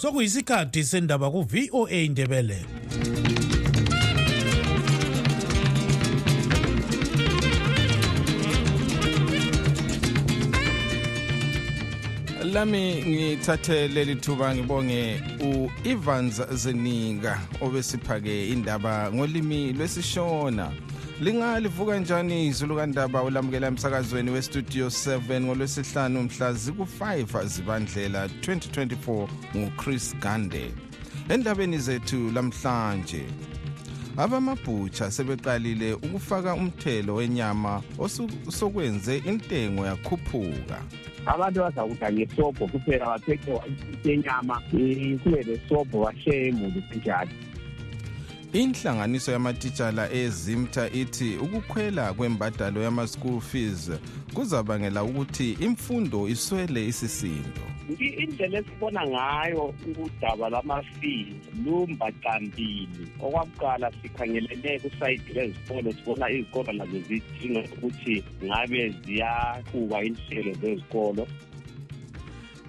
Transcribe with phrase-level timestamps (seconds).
[0.00, 2.64] sokuyisikhathi sendaba ku-voa indebele
[12.52, 20.72] lami ngithathe leli thuba ngibonge u-evans zeninga obesiphake indaba ngolimi lwesishona.
[21.20, 30.70] Lingalivuka njani izulu kandaba ulamukela emsakazweni westudio 7 ngolwesihlanu mhla ziku-5 zibandlela 2024 nguchris gande.
[31.28, 33.24] Endabeni zethu lamhlanje
[34.16, 37.82] abamabhutsha sebeqalile ukufaka umthelo wenyama
[38.48, 40.78] osokwenze intengo yakhuphuka.
[41.26, 43.60] Abantu bazakudla ngesobho kuphela baphethe
[44.04, 44.62] yenyama
[45.22, 47.30] kube lesobho bashiye imuli kunjalo.
[48.52, 53.90] Inhlanganiso yamatitshala ezimta ithi ukukhwela kwembadalo yama-school fees
[54.34, 57.62] kuzabangela ukuthi imfundo iswele isisindo.
[57.98, 59.74] Indlela esibona ngayo
[60.04, 70.52] udaba lwama-fees lumbaqambili okwakuqala sikhangelele kusayidi lwezikolo sibona izikolo lazo zidinga ukuthi ngabe ziyaqhuba inhlelo
[70.60, 71.26] zezikolo.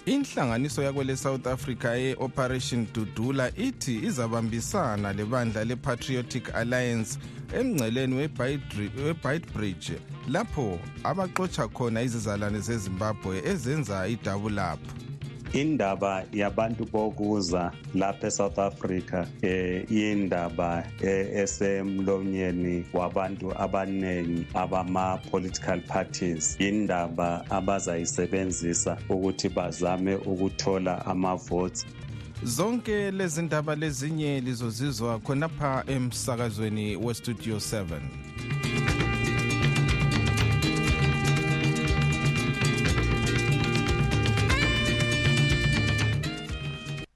[0.05, 7.19] Inhlanganiso yakwele south africa ye-operation dudula ithi izabambisana lebandla le-patriotic alliance
[7.59, 15.10] emngceleni webytebridge lapho abaxotsha khona izizalwane zezimbabwe ezenza idabulapho
[15.53, 26.55] indaba yabantu bokuza lapha eSouth Africa eh indaba esemlonyeni wabantu abanengi abama political parties.
[26.59, 31.85] Indaba abazayisebenzisa ukuthi bazame ukuthola ama votes
[32.43, 37.85] zonke lezi ndaba lezinye lizozizwa khonapha emsakazweni westudio 7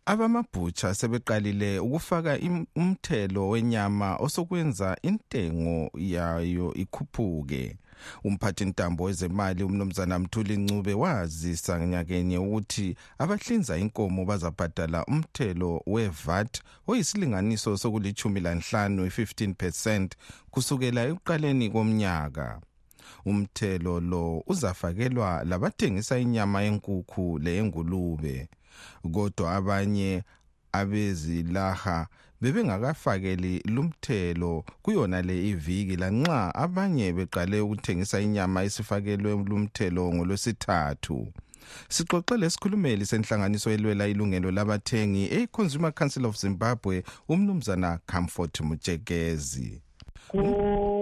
[0.06, 2.40] abamabhutsha sebeqalile ukufaka
[2.76, 7.78] umthelo wenyama osokwenza intengo yayo ikhuphuke.
[8.24, 17.78] Umphathi ntambo wezemali umnumzana mthuli ncube wazisa nyakenye ukuthi abahlinza inkomo bazabhadala umthelo wevat oyisilinganiso
[17.78, 20.16] sokulithumi lanhlanu i-15 percent
[20.52, 22.62] kusukela ekuqaleni komnyaka.
[23.26, 28.50] Umthelo lo uzafakelwa labathengisa inyama yenkukhu leyengulube
[29.14, 30.24] kodwa abanye
[30.72, 32.08] abezilaha
[32.42, 41.28] bebengakafakeli lumthelo kuyona le iviki lanxa abanye beqale ukuthengisa inyama esifakelwe lumthelo ngolwesithathu.
[41.90, 49.82] Sixoxe lesikhulumeli senhlanganiso elwela ilungelo labathengi e-consumer council of zimbabwe umnumzana comfort mutshekezi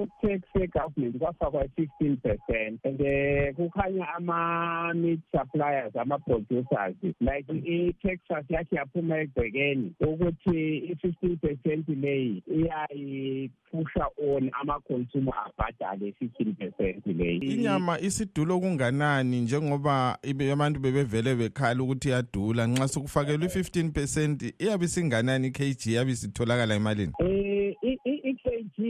[0.04, 2.80] ku-tax ye-government kwafakwa i-fifteen percent.
[2.84, 12.44] And um kukhanya ama-meat suppliers ama-producers like i-texas yakhe yaphuma egcekeni ukuthi i-fifteen percent leyi
[12.48, 20.18] iyayiphusha on ama-consumer abhadale i-fifteen percent leyi inyama isidulo kunganani njengoba
[20.54, 22.68] abantu bebevele bekhala ukuthi iyadula?
[22.68, 27.12] Nxa sokufakelwa i-fifteen percent iyabe isinganani i-kg yabe isitholakala emalini?
[27.20, 27.83] Um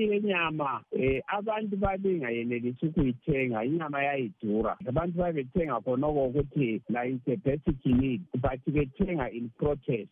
[0.04, 4.78] i-kg yenyama um abantu babengayenelisi ukuyithenga inyama yayidura.
[4.88, 10.10] Abantu babethenga khonoko ukuthi like a basic need but bethenga in protest.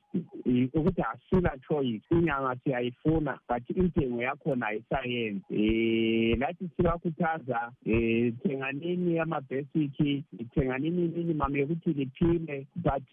[0.73, 5.43] Ukuthi asila choice inyama siyayifuna but intengo yakhona ayisayenzi.
[5.51, 10.23] Um lathi sibakhuthaza um thenganini yama-basic
[10.55, 13.03] thenganini minimum yokuthi liphile but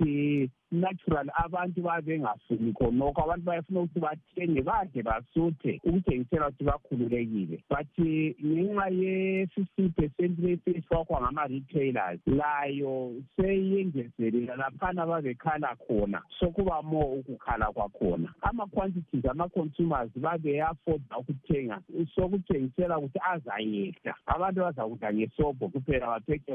[0.71, 3.23] natural abantu babengafuni khonokho.
[3.23, 7.62] Abantu bayafuna ukuthi bathenge bade basuthe ukutshengisela ukuthi bakhululekile.
[7.69, 18.35] But ngenxa ye-fifty percent lesifakwa ngama-retailers layo seyengezelela laphana babekhala khona sokuba more ukukhala kwakhona.
[18.43, 21.81] Ama-quantities ama-consumers babeyafoda ukuthenga
[22.15, 24.15] sokutshengisela ukuthi azayehla.
[24.27, 26.53] Abantu bazakudla ngesobho kuphela baphethe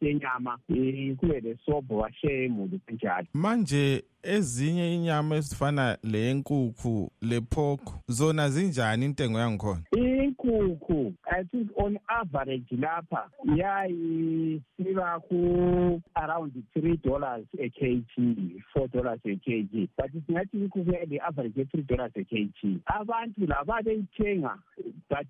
[0.00, 0.58] yenyama
[1.18, 9.82] kube lesobho bashiye imuli kunjalo manje ezinye inyama ezifana leyenkukhu lepork zona zinjani intengo yangikhona?
[9.92, 19.36] Inkukhu i think on average lapha yayisiba ku-around three dollars a kg four dollars a
[19.36, 24.58] kg but singathi inkukhu yale-average ye-three dollars a kg abantu lababeyithenga
[25.10, 25.26] but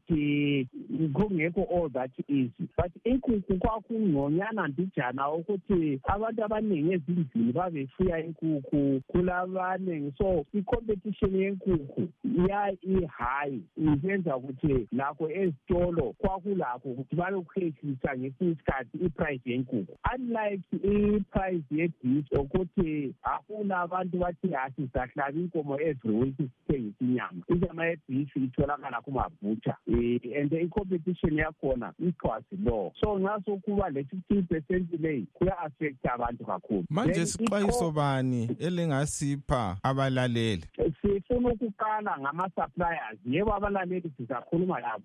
[1.14, 2.68] kungekho all that easy.
[2.76, 12.08] But inkukhu kwakungconyana mbijana ukuthi abantu abaningi ezindlini babefuya inkukhu kulabanengi so i-competition yenkukhu
[12.48, 13.58] ya i-high.
[13.76, 23.14] Isenza ukuthi lakho ezitolo kwakulakho ukuthi balokukhehlisa ngesinye isikhathi iprice yenkukhu unlike iprice yebhisi ukuthi
[23.22, 30.52] afuna abantu bathi asizahlaba inkomo every week sithengisa inyama inyama yebhisi itholakala kumabhutsha um and
[30.52, 36.84] i-competition yakhona ichwasi law so nxa sokuba le-fifteen percent leyi kuya-affecta abantu kakhulu.
[36.90, 38.48] Manje sixwayiso bani?
[38.74, 40.64] Elingasipha abalaleli?
[41.00, 43.18] Sifuna ukuqala ngama-suppliers.
[43.26, 45.04] Yebo abalaleli sizakhuluma labo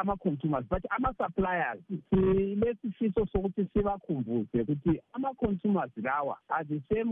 [0.00, 1.78] ama-consumers but ama-suppliers
[2.10, 6.36] silesifiso sokuthi sibakhumbuze ukuthi ama-consumers lawa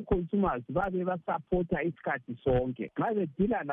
[0.07, 2.91] consumers babe basapota isikhathi sonke.
[2.99, 3.65] Nxa bedila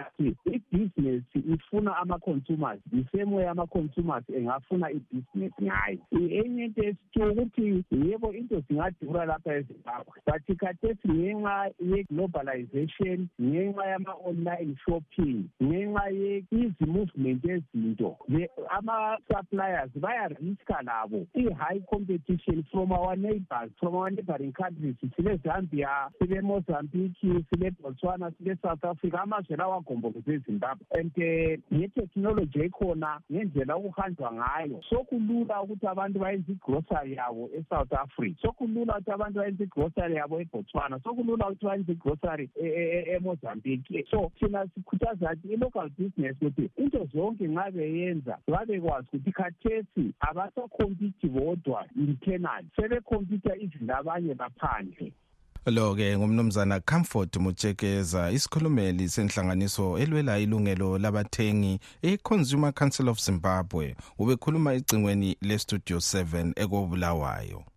[1.33, 5.97] ifuna ama-consumers the same way ama-consumers engafuna ibhizinesi ngayo.
[6.11, 11.71] Enye into esithi ukuthi yebo into zingadura lapha ezimbabwe but khathesi ngenxa
[12.11, 18.17] ye-globalization ngenxa yama-online shopping ngenxa ye-izi-movement ezinto
[18.69, 21.27] ama-suppliers bayariska labo.
[21.35, 29.55] I-high competition from our neighbors from our neighboring countries sile-zambia sile-mozambique sile-botswana sile-south africa amazwe
[29.55, 30.85] lawo agomboleze ezimbabwe.
[30.91, 34.81] And um ngetechnology ekhona ngendlela okuhanjwa ngayo.
[34.89, 38.41] Sokulula ukuthi abantu bayenze igrosary yabo e-south africa.
[38.41, 40.99] Sokulula ukuthi abantu bayenze igrosary yabo ebotswana.
[41.03, 42.49] Sokulula ukuthi bayenze igrosary
[43.15, 44.05] emozambique.
[44.09, 51.27] So thina sikhuthaza ukuthi i-local business ukuthi into zonke nxa beyenza babekwazi ukuthi khathesi abasakhompiti
[51.27, 55.13] bodwa internal sebekhompyutha izinto abanye baphandle.
[55.65, 63.95] Lo ke ngumnumzana comfort mutshekeza isikhulumeli senhlanganiso elwela ilungelo labathengi e-consumer council of zimbabwe.
[64.17, 67.70] Ubekhuluma ecingweni le-studio 7 ekobulawayo.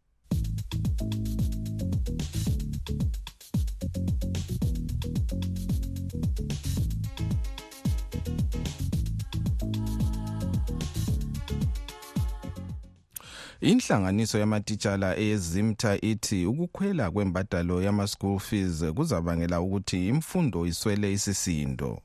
[13.64, 22.00] Inhlanganiso yamatitshala eyezimta ithi ukukhwela kwembadalo yama-school fees kuzabangela ukuthi imfundo iswele isisindo.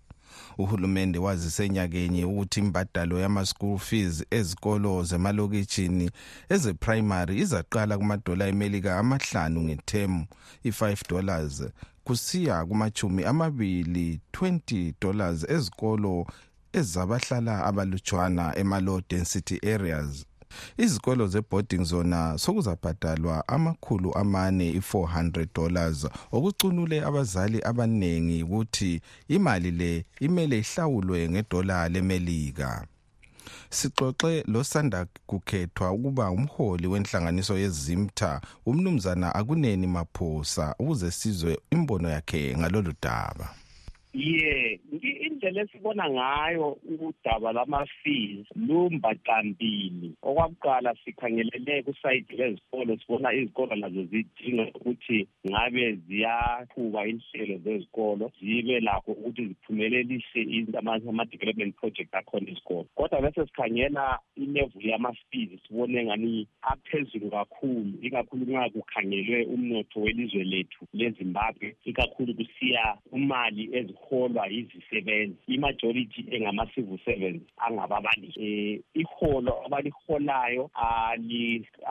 [0.57, 6.11] Uhulumende wazise nyakenye ukuthi imbadalo yama-school fees ezikolo zemalokitshini
[6.49, 10.25] ezeprimary izaqala kumadola emelika amahlanu ngethemu
[10.63, 11.63] i-5 dollars
[12.03, 16.27] kusiya kumachumi amabili 20 dollars ezikolo
[16.73, 20.28] ezabahlala abalutshwana ema-low density areas.
[20.77, 26.07] Izikolo zeboarding zona sokuzabhadalwa amakhulu amane i-400 dollars.
[26.31, 32.87] Okucunule abazali abaningi ukuthi imali le imele ihlawulwe ngedola lemelika.
[33.69, 42.93] Sixoxe losanda kukhethwa ukuba umholi wenhlanganiso yezimta umnumzana akuneni maphosa ukuze sizwe imbono yakhe ngalolu
[43.01, 43.55] daba.
[44.13, 44.79] Ye
[45.39, 55.27] indlela esibona ngayo udaba lama-fees lumbaqambili okwakuqala sikhangelele kusayidi lezikolo sibona izikolo nazo zidinga ukuthi
[55.47, 60.41] ngabe ziyaqhuba inhlelo zezikolo zibe lakho ukuthi ziphumelelise
[60.77, 62.85] ama-development project akhona esikolo.
[62.95, 70.85] Kodwa bese sikhangela ilevel yama-fees sibone ngani aphezulu kakhulu ikakhulu nxa kukhangelwe umnotho welizwe lethu
[70.93, 75.28] lezimbabwe ikakhulu kusiya kumali eziholwa yizisebenzi.
[75.47, 80.69] Imajority engama-civil servants angababalisi um iholo abaliholayo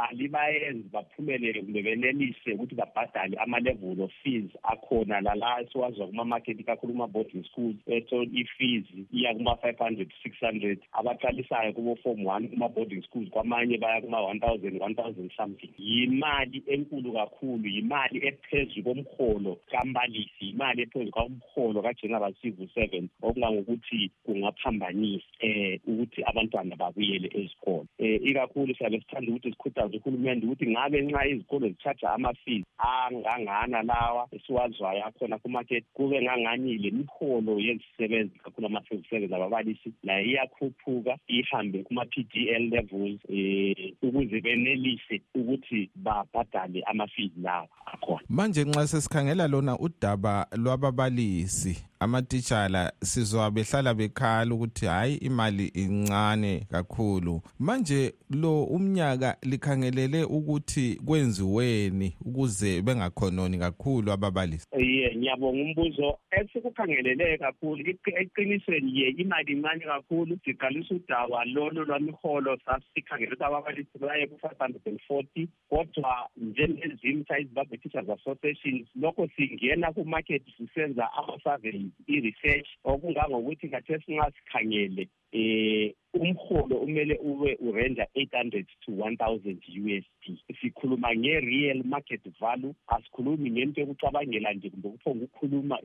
[0.08, 7.44] alibayenzi baphumelele kumbe benelise ukuthi babhadale ama-level of fees akhona lala esiwazwa kuma-market ikakhulu kuma-boarding
[7.44, 10.78] schools etho i-fees iya kuma-five hundred six hundred.
[10.92, 15.70] Abaqalisayo kubo-form one kuma-boarding schools kwamanye baya kuma-one thousand one thousand something.
[15.78, 25.26] Yimali enkulu kakhulu yimali ephezu komholo kambalisi yimali ephezu komholo kageneral civil servant okungangokuthi kungaphambanisa
[25.40, 27.86] eh ukuthi abantwana babuyele ezikolo.
[27.98, 34.28] Eh ikakhulu siyabe sithanda ukuthi sikhuthaze uhulumende ukuthi ngabe nxa izikolo zithatha ama-fees angangana lawa
[34.32, 41.82] esiwazwayo akhona kumarket kube ngangani le miholo yezisebenzi kakhulu ama-civil service ababalisi layo iyakhuphuka ihambe
[41.82, 48.22] kuma-p d l levels um ukuze benelise ukuthi babhadale ama-fees lawa akhona.
[48.28, 57.42] Manje nxa sesikhangela lona udaba lwababalisi amatitshala sizwa behlala bekhala ukuthi hayi imali incane kakhulu.
[57.58, 64.66] Manje lo umnyaka likhangelele ukuthi kwenziweni ukuze bengakhononi kakhulu ababalisi.
[64.78, 66.18] Ye ngiyabonga umbuzo.
[66.30, 74.26] Esikukhangelele kakhulu eqinisweni ye imali incane kakhulu siqalisa udaba lolo lwamiholo sasikhangele ukuthi ababalisi baye
[74.26, 82.68] ku-five hundred and forty kodwa njengezimta izimbabwe teachers associations lokho singena kumarket sisenza ama-surveys i-research
[82.84, 91.84] okungangokuthi khathesi nxa sikhangele eh umholo umele ube urenda 800 to 1000 USD sikhuluma nge-real
[91.84, 95.78] market value asikhulumi ngento yokucabangela nje kumbe kuphonga ukukhuluma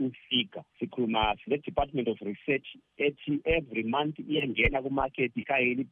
[0.00, 5.86] ufigure sikhuluma sile department of research ethi every month iyangena kumarket ikhangele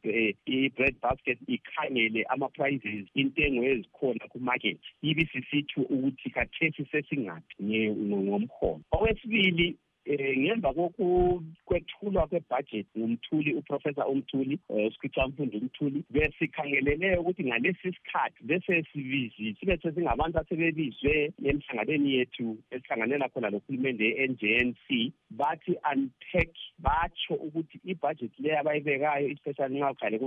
[0.45, 4.79] i-bread basket ikhangele ama-prices intengo ezikhona kumarket.
[5.01, 15.27] Ibe sisitho ukuthi kathesi sesingaphi ngomholo okwesibili eh ngemva kokwethulwa kwebudget ngumthuli uprofessor umthuli uSkhitha
[15.27, 23.49] Mfundo umthuli besikhangelele ukuthi ngalesi sikhathi bese sibizi sibe sesingabantu asebebizwe emhlanganweni yethu esihlanganela khona
[23.49, 30.19] lokhulumende ye-NJNC bathi unpack batsho ukuthi ibudget leyo abayibekayo especially nxa kukhale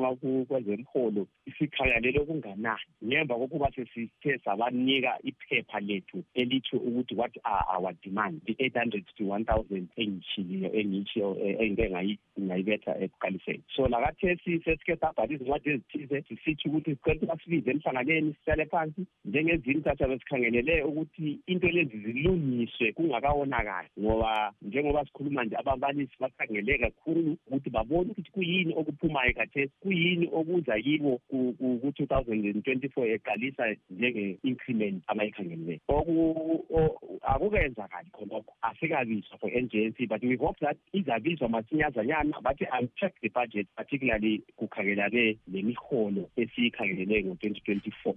[0.49, 2.91] kwezemholo isikhangelele okunganani.
[3.05, 9.25] Ngemva kokuba sesithe sabanika iphepha lethu elitsho ukuthi what are our demand the 800 to
[9.25, 13.63] 1000 thousand engitshiliyo engitshiyo engike ngayibetha ekuqaliseni.
[13.75, 19.81] So lakathesi sesikhe sabhala izincwadi ezithize sisithi ukuthi sicela ukuba sibize emhlanganeni sihlale phansi njengezinye
[19.81, 23.89] thatha besikhangelele ukuthi into lezi zilungiswe kungakawonakali.
[24.01, 30.81] Ngoba njengoba sikhuluma nje ababalisi bakhangele kakhulu ukuthi babone ukuthi kuyini okuphumayo kathesi kuyini okuza
[30.81, 35.81] kibo ku-two thousand and twenty-four eqalisa njenge-increment abayikhangeleleyo
[37.23, 43.67] akukenzakali khonokho asikabizwa for NJNC but we hope that izabizwa masinyazanyana bathi unpack the budget
[43.77, 48.15] particularly kukhangelane nemiholo esiyikhangelele ngo-2024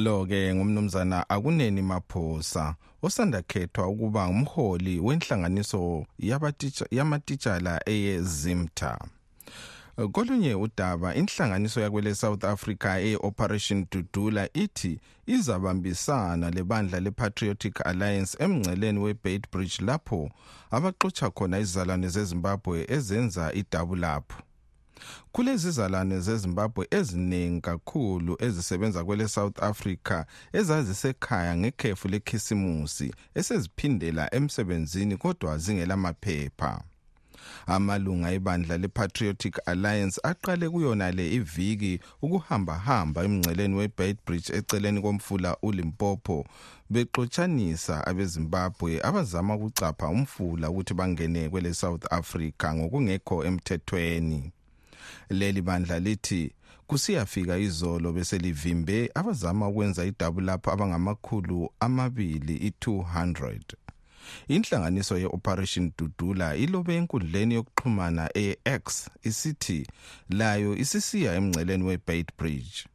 [0.00, 6.06] lo ke ngumnumzana akuneni maphosa osanda khethwa ukuba ngumholi wenhlanganiso
[6.90, 8.98] yamatitshala eyezimta
[10.12, 19.46] kolunye udaba inhlanganiso yakwele South Africa eOperation Dudula ithi izabambisana lebandla lePatriotic Alliance emngceleni weBait
[19.80, 20.30] lapho
[20.70, 24.42] abaxotsha khona izizalwane zeZimbabwe ezenza idabulapho
[25.32, 35.58] kulezi zalwane zezimbabwe eziningi kakhulu ezisebenza kwele south africa ezazisekhaya ngekhefu lekhisimusi eseziphindela emsebenzini kodwa
[35.58, 36.82] zingelamaphepha
[37.66, 46.46] amalunga ebandla lepatriotic alliance aqale kuyona le iviki ukuhamba-hamba emngceleni webeitbridge eceleni komfula ulimpopo
[46.90, 54.52] bexotshanisa abezimbabwe abazama ukucapha umfula ukuthi bangene kwele south africa ngokungekho emthethweni.
[55.30, 56.52] Leli bandla lithi
[56.86, 63.83] kusiyafika izolo beselivimbe abazama ukwenza idabu lapho abangamakhulu amabili i-200
[64.48, 69.86] inhlanganiso ye-operation dudula ilobe enkundleni yokuxhumana e-x isithi
[70.30, 72.86] layo isisiya emngceleni we-bait bridge.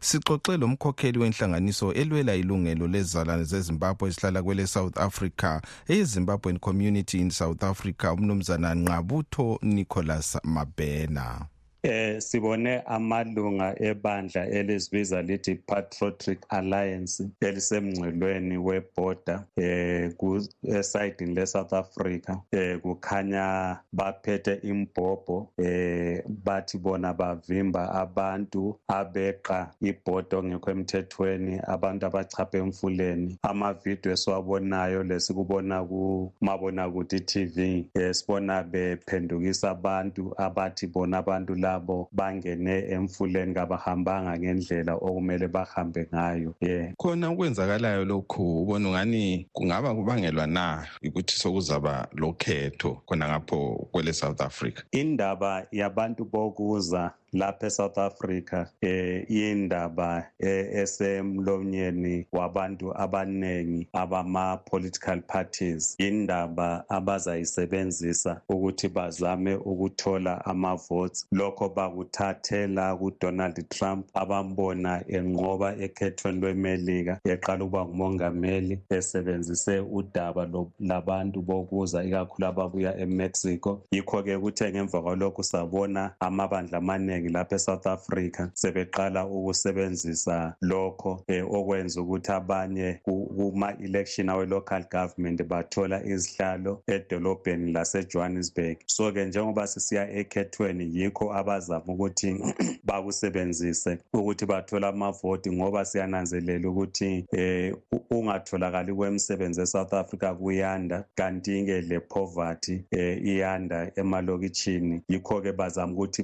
[0.00, 7.30] Sixoxe lo mkhokheli wenhlanganiso elwela ilungelo lezizalwane zezimbabwe ezihlala kwele south africa eyezimbabwean community in
[7.30, 11.46] south africa umnumzana nqabutho nicholas mabena.
[11.82, 21.72] Eh sibone amalunga ebandla elizibiza lithi Patriotic Alliance elisemngcelweni weborder eh ku eside le South
[21.72, 22.40] Africa.
[22.52, 32.58] Eh kukhanya baphethe imbhobho eh bathi bona bavimba abantu abeqa ibhodo ngekho emthethweni abantu abachaphe
[32.58, 33.38] emfuleni.
[33.42, 42.08] Amavideo esiwabonayo lesikubona ku mabona kuthi TV eh sibona bephendukisa abantu abathi bona abantu labo
[42.12, 46.54] bangene emfuleni kabahambanga ngendlela okumele bahambe ngayo.
[46.60, 54.12] Yeah khona okwenzakalayo lokhu ubona ungani kungaba kubangelwa na ukuthi sokuzaba lokhetho khona ngapho kwele
[54.12, 54.82] South Africa?
[54.92, 65.94] Indaba yabantu bokuza lapha eSouth Africa eh indaba esemlonyeni wabantu abanengi abama political parties.
[65.98, 77.20] Indaba abazayisebenzisa ukuthi bazame ukuthola ama votes lokho bakuthathela kuDonald Trump abambona enqoba ekhethweni lweMelika
[77.24, 80.48] eqala ukuba ngumongameli esebenzise udaba
[80.80, 83.82] labantu bokuza ikakhulu ababuya eMexico.
[83.92, 91.24] Yikho ke kuthe ngemva kwalokho sabona amabandla amanengi abaningi lapha eSouth Africa sebeqala ukusebenzisa lokho
[91.26, 98.76] eh, okwenza ukuthi abanye kuma election awe local government bathola izihlalo edolobheni laseJohannesburg.
[98.86, 102.38] So ke njengoba sisiya ekhethweni yikho abazama ukuthi
[102.84, 107.74] bakusebenzise ukuthi bathola amavoti ngoba siyananzelela ukuthi eh
[108.10, 115.02] ungatholakali kwemisebenzi eSouth Africa kuyanda kanti-ke le poverty eh, iyanda emalokitshini.
[115.08, 116.22] Yikho-ke bazama ukuthi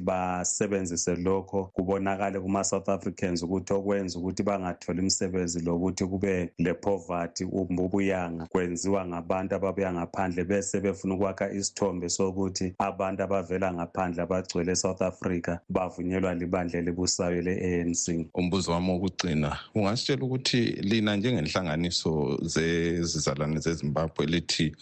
[0.84, 8.46] basebenzise lokho kubonakale kuma-South Africans ukuthi okwenza ukuthi bangatholi imisebenzi lokuthi kube le poverty ubuyanga
[8.46, 15.58] kwenziwa ngabantu ababuya ngaphandle bese befuna ukwakha isithombe sokuthi abantu abavela ngaphandle abagcwele eSouth Africa
[15.68, 24.76] bavunyelwa libandla elibusayo le-ANC umbuzo wami wokugcina ungasitshela ukuthi lina njengenhlanganiso zezizalwane zezimbabwe lithi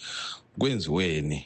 [0.58, 1.44] kwenziweni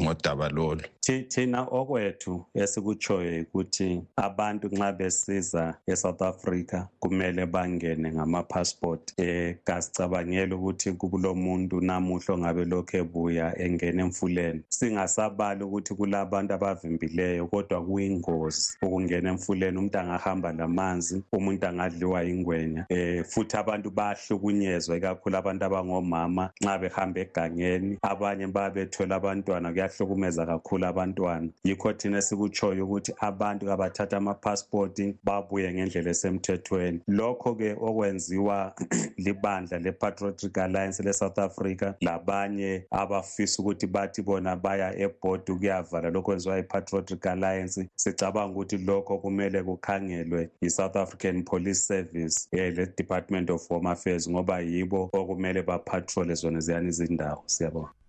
[0.00, 0.82] ngodaba lolu.
[1.28, 10.92] Thina okwethu esikutshoyo ukuthi abantu nxa besiza eSouth Africa kumele bangene ngama-passport eh kasicabangela ukuthi
[10.92, 14.62] kulomuntu namuhla ongabe lokho ebuya engena emfuleni.
[14.68, 19.78] Singasabali ukuthi kulabantu abavimbileyo kodwa kuyingozi ukungena emfuleni.
[19.78, 27.20] Umuntu angahamba lamanzi umuntu angadliwa ingwenya eh futhi abantu bayahlukunyezwa ikakhulu abantu abangomama nxa behamba
[27.20, 27.98] egangeni.
[28.02, 31.48] Abanye babethola abantwana kuyahlukumeza kakhulu abantwana.
[31.64, 37.00] Yikho thina sikutshoyo ukuthi abantu kabathatha amapasipoti babuye ngendlela esemthethweni.
[37.08, 38.74] Lokho-ke okwenziwa
[39.24, 46.56] libandla le-patriotic alliance le-south africa labanye abafisa ukuthi bathi bona baya ebhodi ukuyavala lokho kwenziwa
[46.56, 47.88] yi-patriotic alliance.
[47.96, 54.60] Sicabanga ukuthi lokho kumele kukhangelwe yi-south african police service um le-department of home affairs ngoba
[54.60, 57.42] yibo okumele bapatrole zona ziyani izindawo.
[57.46, 58.03] Siyabonga.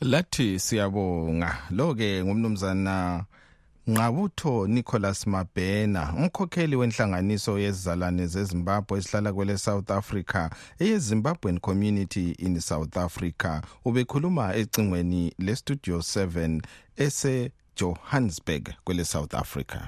[0.00, 1.56] Lathi siyabonga.
[1.70, 3.24] Lo-ke ngumnumzana
[3.88, 12.96] Ngqabutho Nicholas Mabhena umkhokheli wenhlanganiso yezizalwane zeZimbabwe esihlala kwele South Africa eyeZimbabwean Community in South
[12.96, 13.62] Africa.
[13.84, 16.60] Ubekhuluma ecingweni leStudio 7
[16.96, 19.80] ese Johannesburg kwele South Africa.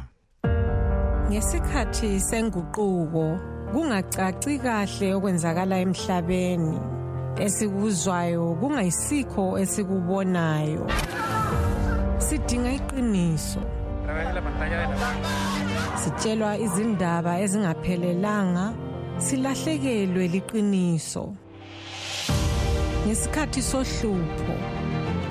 [1.31, 3.38] Ngesikhathi senguquko
[3.73, 7.00] kungacaci kahle okwenzakala emhlabeni.
[7.37, 10.87] Esikuzwayo kungayisikho esikubonayo.
[12.18, 13.60] Sidinga iqiniso.
[16.00, 18.75] Sitshelwa izindaba ezingaphelelanga
[19.18, 21.25] silahlekelwe liqiniso.
[23.06, 24.54] Ngesikhathi sohlupho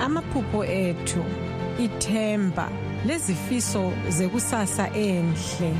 [0.05, 1.23] amaphupho ethu
[1.85, 2.67] ithemba
[3.05, 5.71] lezifiso zekusasa enhle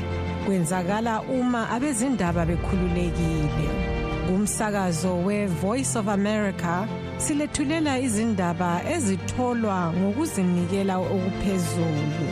[0.44, 3.89] kwenzakala uma abezindaba bekhululekile.
[4.30, 6.86] Kumsakazo we-voice of america
[7.18, 12.28] silethulela izindaba ezitholwa ngokuzinikela okuphezulu.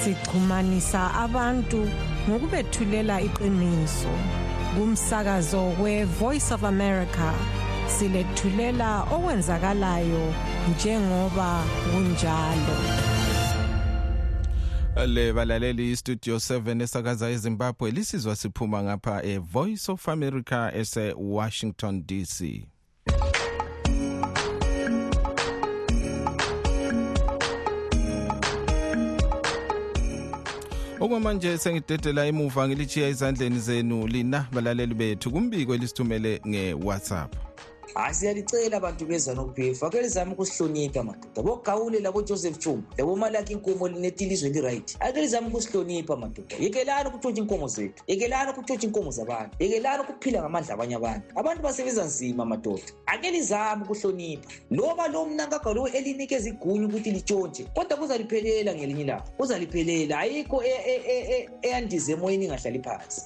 [0.00, 1.80] Sixhumanisa abantu
[2.28, 4.12] ngokubethulela iqiniso.
[4.74, 7.32] Kumsakazo we-voice of america
[7.94, 10.24] silethulela okwenzakalayo
[10.70, 11.50] njengoba
[11.90, 13.09] kunjalo.
[15.06, 22.66] Le balaleli studio 7 esakaza ezimbabwe lisizwa siphuma ngapha e-voice of america ese-washington dc
[31.00, 35.30] okwamanje sengidedela emuva ngilichiya ezandleni zenu lina balaleli bethu.
[35.30, 37.49] Kumbiko elisithumele nge-whatsapp.
[37.94, 41.42] Hayi siyalicela bantu bezanu p f ake lizame ukusihlonipha madoda.
[41.42, 44.96] Bogawule labojoseph chumba labomalaki inkomo linethi ilizwe liright.
[45.00, 46.56] Ake lizame ukusihlonipha madoda.
[46.60, 48.04] Yekelani ukutshontsha inkomo zethu.
[48.06, 49.56] Yekelani ukutshontsha inkomo zabantu.
[49.58, 51.26] Yekelani ukuphila ngamandla abanye abantu.
[51.34, 52.82] Abantu basebenza nzima madoda.
[53.06, 54.48] Ake lizame ukuhlonipha.
[54.70, 59.24] Loba lo mnankagalo lo elinikeza igunya ukuthi litshontshe kodwa kuzaliphelela ngelinye ilanga.
[59.36, 60.18] Kuzaliphelela.
[60.18, 60.62] Ayikho
[61.62, 63.22] eyandize emoyeni ingahlali phansi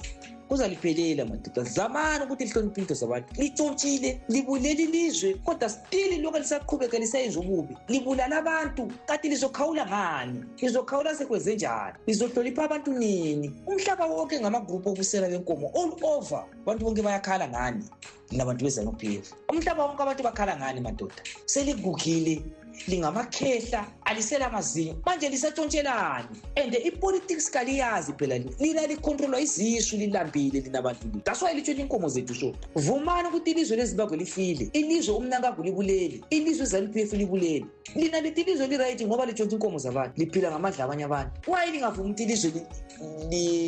[0.49, 3.33] kuzaliphelela madoda zamani ukuthi lihloniphe into zabantu.
[3.37, 7.77] Litshontshile libulele ilizwe kodwa stili lokho lisaqhubeka lisayenza ububi.
[7.87, 10.43] Libulala abantu kanti lizokhawula ngani?
[10.61, 11.97] Lizokhawula sekwenze njani?
[12.07, 13.51] Lizohlonipha abantu nini?
[13.67, 17.83] Umhlaba wonke ngamagrupu obusela benkomo all over abantu bonke bayakhala ngani?
[18.31, 21.21] Linabantu bezanup f umhlaba wonke abantu bakhala ngani madoda?
[21.45, 22.41] Seligugile
[22.87, 28.87] lingamakhehla alisela amazinyo manje lisatshontshhelani and ipolitics kaliyazi phela lina.
[28.87, 33.77] Likhontrolwa izisu lilambile lina bantu li that's why litshontsha inkomo zethu so vumani ukuthi ilizwe
[33.77, 34.69] lezimbabwe lifile.
[34.73, 40.13] Ilizwe umnankago libulele ilizwe zanup f libulele lina lithi ilizwe liright ngoba litshontsha inkomo zabantu.
[40.17, 41.51] Liphila ngamandla abanye abantu.
[41.51, 42.51] Waye lingavumi ukuthi ilizwe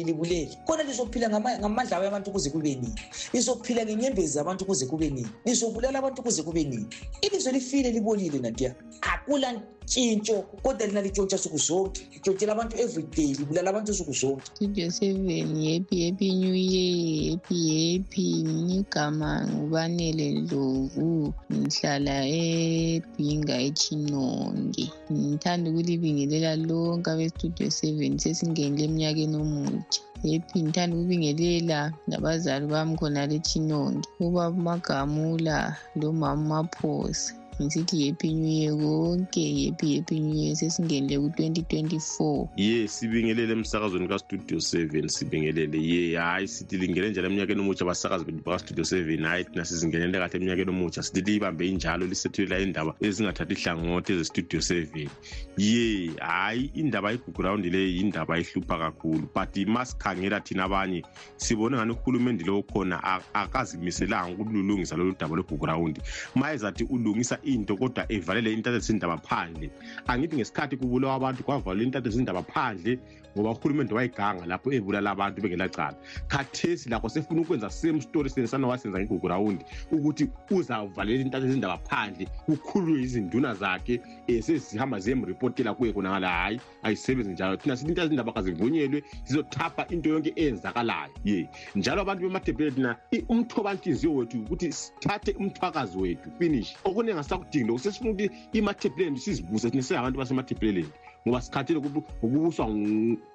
[0.06, 2.96] libulele khona lizophila ngamandla abantu kuze kube nini?
[3.34, 5.28] Lizophila ngenyembezi zabantu kuze kube nini?
[5.46, 6.88] Lizobulala abantu kuze kube nini?
[7.22, 12.02] Ilizwe lifile libolile nantiya akula ntshintsho kodwa lina litshontsha suku zonke.
[12.14, 14.46] Litshontshela abantu everyday libulala abantu suku zonke.
[14.56, 18.44] Studio seven happy happy new year happy happy.
[18.44, 30.02] Ngigama ngubanele ndlovu ngihlala ebhinga echinonge ngithanda ukulibingelela lonke abestudio seven sesingenile eminyakeni omutsha.
[30.24, 34.08] Happy ngithanda ukubingelela nabazali bami khonale chinongi.
[34.20, 41.64] Ubaba umagamula lomama maphosi ngisithi happy new year konke happy happy new year sesingenile ku-twenty
[41.64, 42.50] twenty-four.
[42.56, 45.78] Ye sibingelele emsakazweni kastudio seven sibingelele.
[45.82, 49.24] Ye hayi sithi lingene njalo eminyakeni omutsha abasakazi bethu bakastudio seven.
[49.24, 51.04] Hayi thina sizingenele kahle eminyakeni omutsha.
[51.04, 55.10] Sithi liyibambe injalo lisethulela indaba ezingathathi ihlangothi ezestudio seven.
[55.58, 61.04] Ye hayi indaba yegugurawundi leyi yindaba ehlupha kakhulu but masikhangela thina abanye
[61.38, 66.02] sibone ngani uhulumende lo khona akazimiselanga ukululungisa lolu daba lwegugurawundi
[66.36, 69.70] ma ezathi ulungisa into kodwa evalele intatha zindaba phandle.
[70.08, 73.00] Angithi ngesikhathi kubulawa abantu kwavalwa intatha zindaba phandle
[73.38, 75.98] ngoba uhulumende wayiganga lapho ebulala abantu bengelacala.
[76.28, 83.02] Khathesi lakho sefuna ukwenza same story senesana wasenza ngigugurawundi ukuthi uzavalela intatha ezindaba phandle kukhulunywe
[83.04, 87.58] izinduna zakhe um sezihamba ziyemripotela kuye khonangala hhayi ayisebenzi njalo.
[87.58, 91.14] Thina sithi intatha ezindaba kazivunyelwe zizothapha into yonke eyenzakalayo.
[91.24, 92.98] Ye njalo abantu bematebhele thina
[93.30, 96.76] umthobanhliziyo wethu ukuthi sithathe umthwakazi wethu finish.
[96.84, 102.66] Okuningi asisakudingi lokhu sesifuna ukuthi imathebhelendi sizibuse thina singabantu basematebheleleni ngoba sikhathile ukubuswa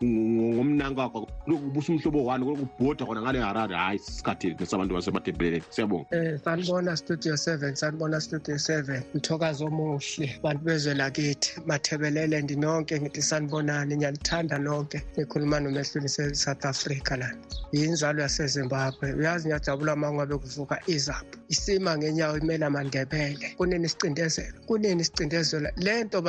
[0.04, 6.06] ngomnankakho lokhu kubusa umhlobo wani kokubhoda khona ngale harare hhayi sikhathile nesabantu basematebheleleni siyabonga.
[6.12, 9.02] Um sanibona studio seven sanibona studio seven.
[9.14, 10.40] Mthokazi omuhle.
[10.42, 15.02] Bantu bezwe lakithi mathebelele ndinonke ngithi sanibonani ngiyalithanda nonke.
[15.18, 17.36] Ngikhuluma nomehlweni se-south africa lana.
[17.72, 19.12] Yinzalo yasezimbabwe.
[19.12, 23.54] Uyazi ngiyajabula ma ngabe kuvuka izapho isima ngenyawo imela mandebele.
[23.56, 24.60] Kunini isicindezelo?
[24.66, 25.68] Kunini isicindezelo?
[25.76, 26.22] Le nto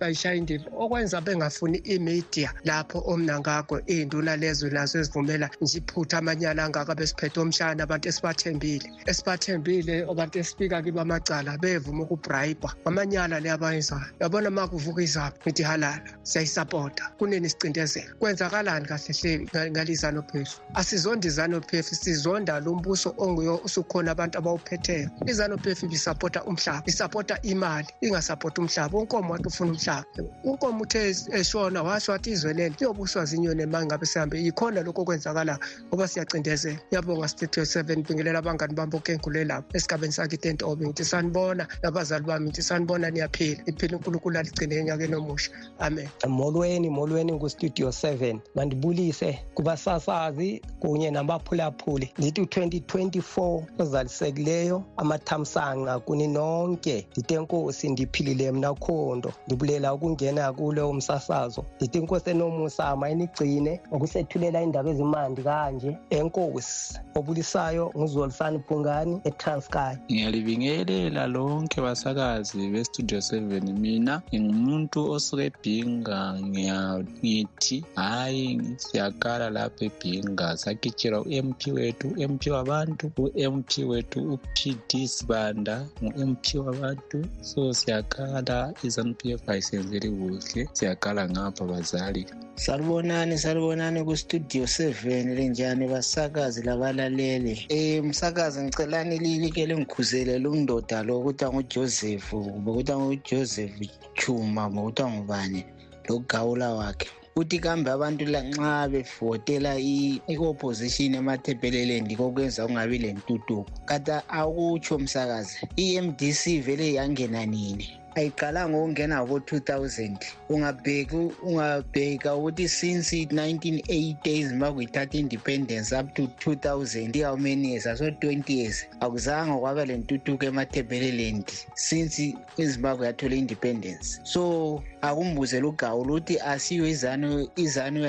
[0.00, 6.94] bayishaya indiva okwenza bengafuni imedia lapho omnangagwe iy'nduna lezo nazo ezivumela nje iphutha amanyala angaka
[6.94, 8.88] besiphethe omshana abantu esibathembile.
[9.06, 12.70] Esibathembile abantu esifika kibo amacala bevuma ukubrayibha.
[12.84, 18.14] Amanyala le abayenzayo yabona ma kuvuka izapho ngithi halala siyayisapota kunini isicindezelo?
[18.18, 25.08] Kwenzakalani kahle hle ngalizano phefu asizondi izano phefu sizonda lo mbuso onguyo usukhona abantu abawuphetheyo
[25.26, 30.06] izano phefu ibisapota umhlaba isapota imali ingasapota umhlaba unkomo wathi ufuna umhlaba.
[30.44, 30.95] Unkomo uthe
[31.32, 36.78] eshona washo wathi izwe leli liyobuswa zinyoni ma ngabe sihambe yikhona lokhu okwenzakala ngoba siyacindezela
[36.88, 42.46] ngiyabonga studio seven bingelela abangani bami bokenkulu elabo esigabeni sakithi entobe ngithi sanibona nabazali bami
[42.46, 43.62] ngithi sanibona niyaphila.
[43.66, 45.50] Iphila unkulunkulu aligcine enyakeni omusha.
[45.78, 46.08] Amen.
[46.28, 48.40] Molweni molweni kustudio seven.
[48.54, 52.12] Mandibulise kubasasazi kunye nabaphulaphuli.
[52.18, 57.06] Ndithi u-2024 ozalisekileyo amathamsanqa kuni nonke.
[57.12, 59.32] Ndithi enkosi ndiphilile mna khondo.
[59.46, 65.96] Ndibulela ukungena kulo umsasazo ndithi inkosi enomusa mayinigcine ngokusethulela indaba ezimandi kanje.
[66.10, 73.64] Enkosi obulisayo nguzolisani phungani etranskay ngiyalibingelela lonke basakazi bestudio seven.
[73.78, 80.56] Mina ngingumuntu osuke ebhinga ngithi hhayi siyakala lapha ebhinga.
[80.56, 87.18] Sagitshelwa u-mp wethu u-mp wabantu u-mp wethu u-pd sibanda ngu-mp wabantu.
[87.42, 88.74] So siyakala.
[88.82, 98.06] I-zanup f ayisenzeli kuhle siyakala ngapha bazali salibonani salibonani kustudio seven linjani basakazi labalalele um
[98.08, 103.80] msakazi ngicelani lilike lingikhuzele lundoda lo kuthiwa ngujoseph bokuthiwa ngujoseph
[104.14, 105.64] chuma bokuthiwa ngubani
[106.08, 115.58] logawula wakhe uthi kambe abantu nxa bevotela i-opposition emathebheleleni kokwenza kungabi lentutuko kanti akutsho msakazi
[115.76, 120.16] i-mdc vele yangena nini ayiqalanga ukungena ngo-2000
[120.48, 121.16] ungabheka
[121.48, 128.52] ungabheka ukuthi since 1980s ma kuyithatha independence up to 2000 how many years aso 20
[128.52, 134.20] years akuzange kwaba le ntuthuko emathebheleland since izimbabwe yathola independence.
[134.24, 138.00] So akumbuzela ugawula ukuthi asiyo izanu izanu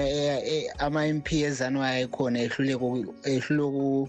[0.79, 2.85] ama-mp ezanu ayekhona ehluleka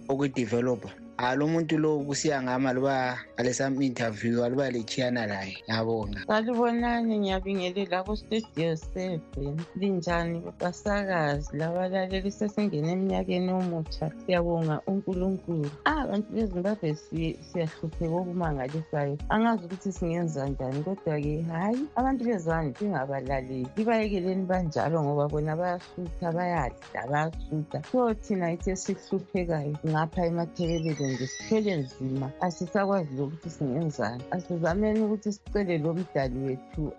[0.08, 5.58] ukudevelopha alo muntu lo kusiya ngami aluba alesam interview aluba lechiyana laye.
[5.66, 6.20] Ngiyabonga.
[6.30, 9.58] Salibonani ngiyabingelela kustudio seven.
[9.74, 10.38] Linjani?
[10.60, 14.14] Basakazi labalaleli sesingena eminyakeni omutsha.
[14.22, 15.70] Siyabonga unkulunkulu.
[15.84, 23.66] Ah abantu bezimbabwe siyahlupheka okumangalisayo angazi ukuthi singenza njani kodwa-ke hhayi abantu bezani singabalaleli.
[23.76, 27.82] Libayekeleni banjalo ngoba bona bayasutha bayadla bayasutha.
[27.90, 35.78] So thina yithe sihluphekayo ngapha emathebeleni nje sithwele nzima asisakwazi lokuthi singenzani asizameni ukuthi sicele
[35.78, 36.92] lo mdali wethu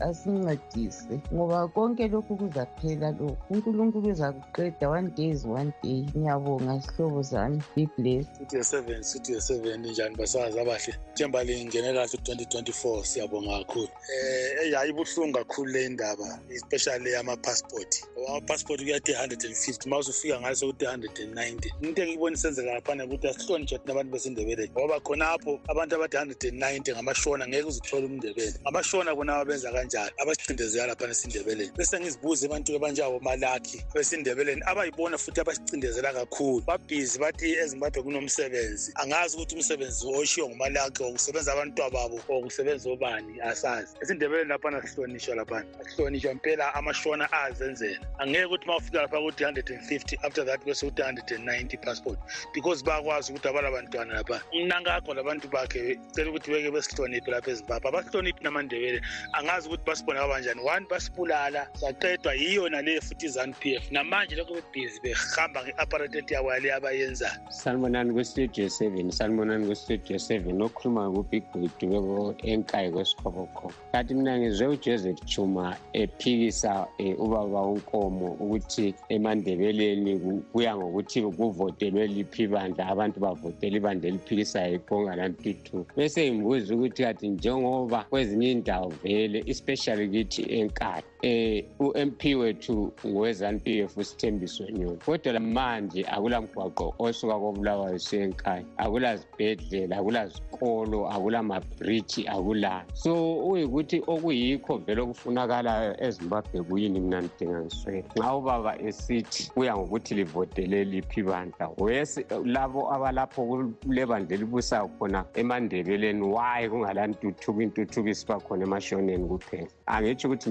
[0.00, 7.22] asincedise ngoba konke lokhu kuzaphela lokhu unkulunkulu uzakuqeda one day is one day ngiyabonga sihlobo
[7.22, 13.58] zami be blessed studio seven studio seven njani basazi abahle themba lingenela ku-twenty twenty-four siyabonga
[13.58, 19.88] kakhulu um eyayi ibuhlungu kakhulu le ndaba especially ama-passport ngoba ama-passport kuyathi hundred and fifty
[19.88, 21.72] ma usufika ngayo sokuthi hundred and ninety.
[21.80, 26.58] Into engiyibona isenzeka laphana ukuthi asihlonitshe thina abantu besindebeleni ngoba khonapho abantu abathi hundred and
[26.58, 28.54] ninety ngamashona ngeke uzithole umndebele.
[28.62, 30.10] Ngamashona bona abenza kanjani?
[30.18, 36.62] Abasicindezela laphana esindebeleni bese ngizibuza abantu abanjengabomalakhi abesindebeleni abayibona futhi abasicindezela kakhulu.
[36.66, 38.92] Babhizi bathi ezimbabwe kunomsebenzi.
[38.94, 43.40] Angazi ukuthi umsebenzi oshiwo ngumalakhi or kusebenza abantwa babo or kusebenza obani?
[43.40, 43.94] Asazi.
[44.02, 45.66] Esindebeleni laphana sihlonishwa laphana.
[45.80, 48.06] Asihlonishwa mpela amashona azenzela.
[48.18, 51.44] Angeke ukuthi ma ufika lapha kuthi hundred and fifty after that bese kuthi hundred and
[51.44, 52.18] ninety passport
[52.54, 57.88] because bayakwazi ukuthi abala bantwana lapha umnankakho labantu bakhe cela ukuthi beke besihloniphe lapha ezimbabwe.
[57.88, 59.00] Abasihloniphi namandebele?
[59.32, 60.60] Angazi ukuthi basibona kabanjani.
[60.64, 63.92] One basibulala saqedwa yiyo naleyo futhi izanu p f.
[63.92, 69.10] Namanje lokho bebhizi behamba nge-aparatet yabo yale abayenzayo sanibonani kwistudio seven.
[69.10, 70.62] Sanibonani kwistudio seven.
[70.62, 78.94] Okhuluma kubig bwidubeko enkayi kwesikhobokhobo kanti mina ngizwe ujoseph chuma ephikisa um ubaba unkomo ukuthi
[79.08, 87.02] emandebeleni kuya ngokuthi kuvotelwe liphi ibandla abantu bavotela ibandla eliphikisayo iqonga lantuthu bese ngibuza ukuthi
[87.02, 94.98] kathi njengoba kwezinye indawo vele especially kithi enkatho um u-mp wethu ngowe-zanup f usithembiso nyoni
[95.04, 102.84] kodwa manje akulamgwaqo osuka kobulawayo senkaya akulazibhedlela akulazikolo akulamabhriji akula.
[102.92, 108.04] So uyikuthi okuyikho vele okufunakalayo ezimbabwe kuyini mina ndidinga ngiswele?
[108.16, 113.42] Nxa ubaba esithi kuya ngokuthi livotele liphi ibandla wesi labo abalapho
[113.82, 119.68] kulebandla elibusayo khona emandebeleni wayi kungalantuthuko intuthuko isiba khona emashoneni kuphela?
[119.86, 120.50] Angitsho ukuthi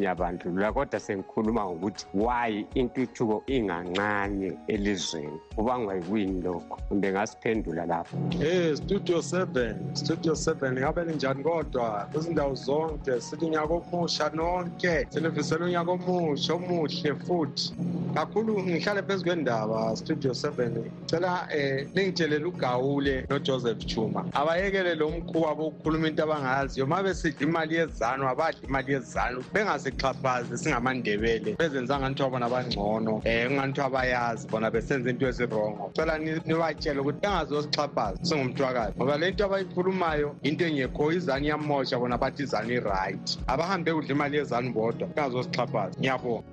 [0.56, 5.40] ngiyabandlulula kodwa sengikhuluma ngokuthi wayi intuthuko ingancane elizweni?
[5.56, 6.80] Kubangwa yikuyini lokho?
[6.88, 8.18] Kumbe ngasiphendula lapho.
[8.40, 12.08] Hey studio seven studio seven ngabe linjani kodwa?
[12.12, 17.74] Kwizindawo zonke sithi unyaka omusha nonke sinifisela unyaka omusha omuhle futhi.
[18.14, 20.92] Kakhulu ngihlale phezu kwendaba studio seven.
[21.06, 24.26] Cela um ningitshelele ugawule nojoseph chuma.
[24.34, 31.56] Abayekele lo mkhuba bokukhuluma into abangayaziyo ma besidla imali yezanu abadla imali yezanu bengasixhaphazi singamandebele.
[31.60, 38.20] Bezenzanga nithiwa bona bangcono um kunganithiwa bayazi bona besenza into ezirongo cela nibatshele ukuthi bengazosixhaphazi
[38.22, 38.98] singumthwakazi.
[38.98, 43.38] Ngoba le nto abayikhulumayo into engekho izanu iyamosha bona bathi izanu i-right.
[43.48, 46.44] Abahambe kudla imali yezanu bodwa bengazosixhaphazi ngiyabonga.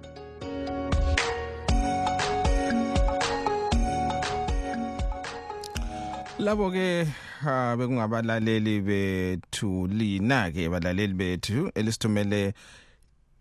[6.38, 7.06] Labo ke
[7.44, 12.54] ha bekungabalaleli bethu lina ke abalaleli bethu elisithumele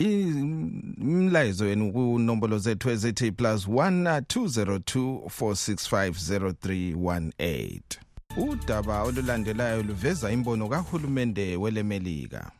[0.01, 4.21] imlayezo yenu kunombolo zethu ezithi plus 1
[8.37, 12.51] udaba olulandelayo luveza imbono kahulumende welemelika.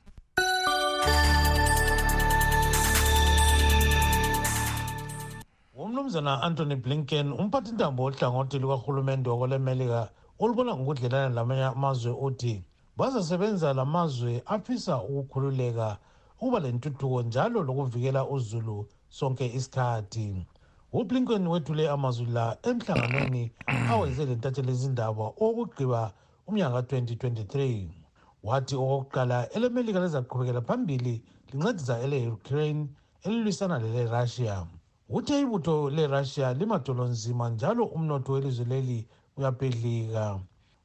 [5.75, 12.63] Umnumzana anthony blinken umphathintambo wohlangothi lukahulumende wakwelemelika olubona ngokudlelana lamanye amazwe uthi
[12.97, 15.97] bazasebenza lamazwe afisa ukukhululeka
[16.41, 18.77] ukuba lentuthuko njalo lokuvikela uzulu
[19.10, 20.27] sonke isikhathi.
[20.93, 23.43] Ublinken wethule amazwi la emhlanganweni
[23.91, 26.01] awenze lentatheli izindaba okugqiba
[26.47, 27.56] umnyaka ka-2023
[28.47, 31.15] wathi okokuqala elemelika lizaqhubekela phambili
[31.54, 32.84] lincedisa ele-ukraine
[33.25, 34.56] elilwisana lele-russia
[35.17, 38.99] uthe ibutho lerussia limadolonzima njalo umnotho welizwe leli
[39.38, 40.25] uyabhedlika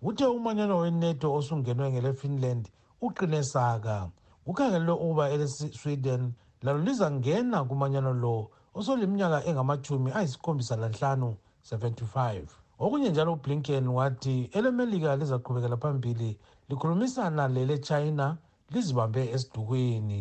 [0.08, 2.64] uthe umanyano weneto osungenwe ngele-finland
[3.06, 3.96] uqine saka.
[4.46, 6.32] Kukhangelelwe ukuba elesweden
[6.62, 11.36] lalo lizangena kumanyano lo osoliminyaka engamachumi ayisikhombisa lanhlanu
[11.70, 12.42] 75
[12.78, 18.26] okunye njalo ublinken wathi elemelika lizaqhubekela phambili likhulumisana lele-china
[18.72, 20.20] lizibambe esidukweni.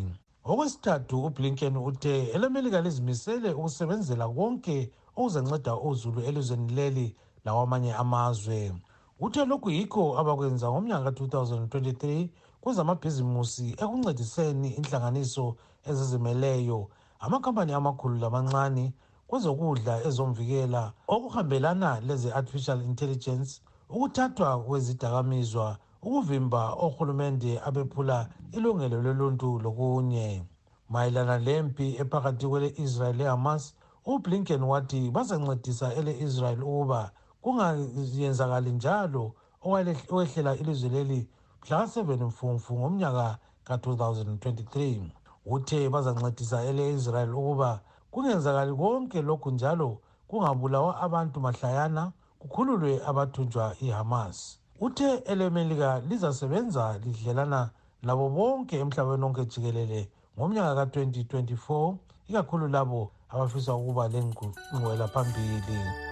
[0.50, 4.78] Okwesithathu ublinken uthe elemelika lizimisele ukusebenzela konke
[5.16, 7.08] okuzanceda uzulu elizweni leli
[7.46, 8.74] lawamanye amazwe.
[9.20, 12.30] Uthe lokhu yikho abakwenza ngomnyaka ka-2023
[12.66, 15.46] kwezamabhizimusi ekuncediseni inhlanganiso
[15.90, 16.80] ezizimeleyo.
[17.26, 18.86] Amakhampani amakhulu lamancane
[19.30, 23.52] kwezokudla ezomvikela okuhambelana leze-artificial intelligence
[23.94, 25.68] ukuthathwa kwezidakamizwa
[26.06, 28.18] ukuvimba ohulumende abephula
[28.58, 30.28] ilungelo loluntu lokunye.
[30.90, 33.64] Mayelana lempi ephakathi kwele-israyeli lehamas
[34.06, 39.24] ublinken wathi bazancedisa ele-israyeli ukuba kungayenzakali njalo
[39.66, 41.22] owehlela ilizwe leli
[41.66, 45.02] mhla ka-7 mfumfu ngomnyaka ka-2023
[45.46, 47.80] uthe bazancedisa ele-israyeli ukuba
[48.12, 49.98] kungenzakali konke lokhu njalo
[50.28, 57.70] kungabulawa abantu mahlayana kukhululwe abathunjwa ihamas uthe elemelika lizasebenza lidlelana
[58.04, 61.96] labo bonke emhlabeni wonke jikelele ngomnyaka ka-2024
[62.30, 66.05] ikakhulu labo abafisa ukuba lengqwela phambili.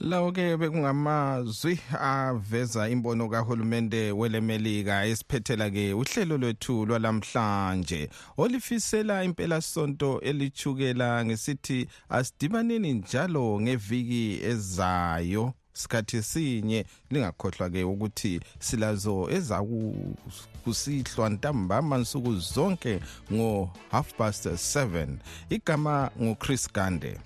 [0.00, 12.92] Lawo-ke bekungamazwi aveza imbono kahulumende welemelika esiphethela-ke uhlelo lwethu lwalamhlanje olifisela impelasonto elithukela ngesithi asidibaneni
[12.92, 15.52] njalo ngeviki ezayo.
[15.72, 23.00] Sikhathi sinye lingakhohlwa-ke ukuthi silazo ezakusihlwa ntambama nsuku zonke
[23.32, 25.08] ngo-half past 7
[25.50, 27.18] igama nguchris gande